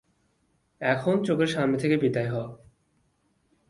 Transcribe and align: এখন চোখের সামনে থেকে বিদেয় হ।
এখন 0.81 1.15
চোখের 1.23 1.47
সামনে 1.47 1.77
থেকে 1.77 1.95
বিদেয় 1.97 2.29
হ। 2.29 2.35